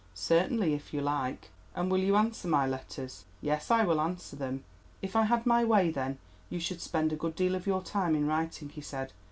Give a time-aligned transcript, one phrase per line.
[0.15, 4.63] "Certainly, if you like." "And will you answer my letters?" "Yes, I will answer them."
[5.03, 6.17] "If I had my way, then,
[6.49, 9.13] you should spend a good deal of your time in writing," he said.